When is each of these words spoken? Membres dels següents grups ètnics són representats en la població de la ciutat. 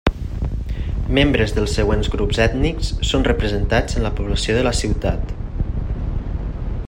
Membres 1.17 1.53
dels 1.57 1.75
següents 1.79 2.09
grups 2.15 2.39
ètnics 2.45 2.89
són 3.11 3.27
representats 3.29 3.99
en 3.99 4.07
la 4.09 4.13
població 4.21 4.55
de 4.61 4.63
la 4.69 4.75
ciutat. 4.81 5.35